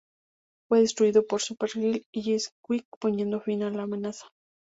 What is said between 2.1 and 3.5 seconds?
y Jesse Quick, poniendo